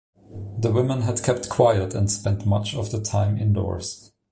[0.57, 4.11] The women had to keep quiet and spend much of the time indoors.